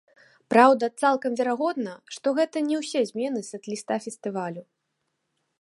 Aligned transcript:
Праўда, 0.53 0.85
цалкам 1.01 1.31
верагодна, 1.41 1.93
што 2.17 2.27
гэта 2.41 2.65
не 2.71 2.75
усе 2.81 3.01
змены 3.13 3.47
сэт-ліста 3.51 3.93
фестывалю. 4.07 4.63